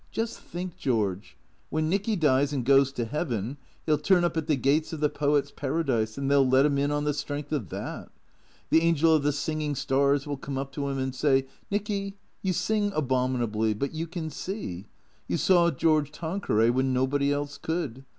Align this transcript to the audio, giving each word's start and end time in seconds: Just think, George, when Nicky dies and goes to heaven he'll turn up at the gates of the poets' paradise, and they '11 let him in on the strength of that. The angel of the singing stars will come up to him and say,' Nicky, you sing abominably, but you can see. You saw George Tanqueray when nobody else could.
Just 0.09 0.39
think, 0.41 0.77
George, 0.77 1.37
when 1.69 1.87
Nicky 1.87 2.15
dies 2.15 2.51
and 2.51 2.65
goes 2.65 2.91
to 2.93 3.05
heaven 3.05 3.57
he'll 3.85 3.99
turn 3.99 4.23
up 4.23 4.35
at 4.35 4.47
the 4.47 4.55
gates 4.55 4.91
of 4.91 4.99
the 4.99 5.09
poets' 5.11 5.53
paradise, 5.55 6.17
and 6.17 6.27
they 6.27 6.33
'11 6.33 6.49
let 6.51 6.65
him 6.65 6.79
in 6.79 6.89
on 6.89 7.03
the 7.03 7.13
strength 7.13 7.51
of 7.51 7.69
that. 7.69 8.09
The 8.71 8.81
angel 8.81 9.13
of 9.13 9.21
the 9.21 9.31
singing 9.31 9.75
stars 9.75 10.25
will 10.25 10.37
come 10.37 10.57
up 10.57 10.71
to 10.71 10.87
him 10.89 10.97
and 10.97 11.13
say,' 11.13 11.45
Nicky, 11.69 12.17
you 12.41 12.51
sing 12.51 12.91
abominably, 12.95 13.75
but 13.75 13.93
you 13.93 14.07
can 14.07 14.31
see. 14.31 14.87
You 15.27 15.37
saw 15.37 15.69
George 15.69 16.11
Tanqueray 16.11 16.71
when 16.71 16.93
nobody 16.93 17.31
else 17.31 17.59
could. 17.59 18.03